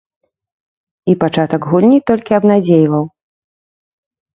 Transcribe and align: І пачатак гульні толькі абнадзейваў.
І 1.13 1.17
пачатак 1.25 1.69
гульні 1.75 2.03
толькі 2.11 2.37
абнадзейваў. 2.41 3.03